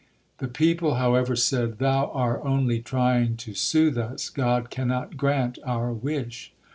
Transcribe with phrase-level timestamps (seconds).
[0.39, 5.93] The people, however, said: "Thou are only trying to soothe us; God cannot grant our
[5.93, 6.51] wish."